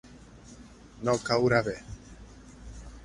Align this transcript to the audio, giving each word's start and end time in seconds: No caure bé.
No 1.09 1.15
caure 1.27 1.61
bé. 1.69 1.77